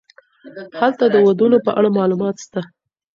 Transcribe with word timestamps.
هلته 0.79 1.05
د 1.09 1.15
ودونو 1.27 1.57
په 1.65 1.71
اړه 1.77 1.89
معلومات 1.97 2.35
سته. 2.45 2.61